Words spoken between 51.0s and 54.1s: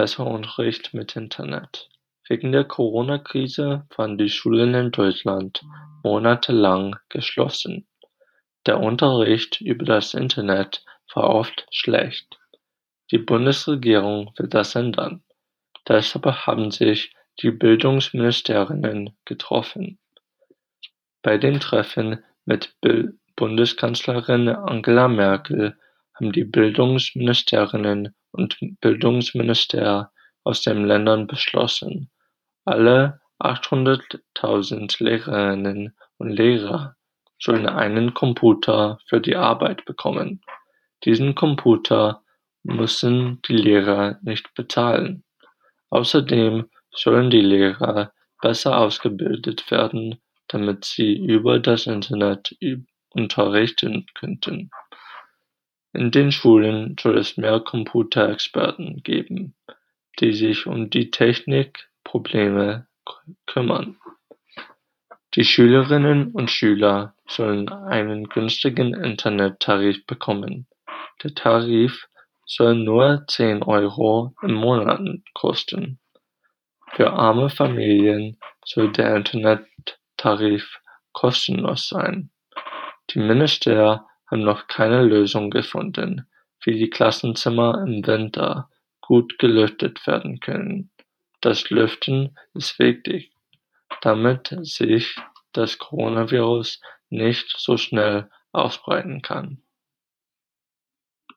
über das Internet unterrichten